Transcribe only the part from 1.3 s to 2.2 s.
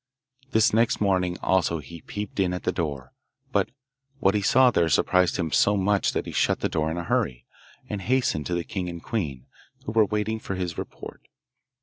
also he